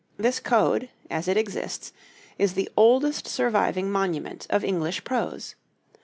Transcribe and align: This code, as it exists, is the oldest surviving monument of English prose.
This 0.17 0.39
code, 0.39 0.89
as 1.11 1.27
it 1.27 1.37
exists, 1.37 1.93
is 2.39 2.55
the 2.55 2.71
oldest 2.75 3.27
surviving 3.27 3.91
monument 3.91 4.47
of 4.49 4.63
English 4.63 5.03
prose. 5.03 5.53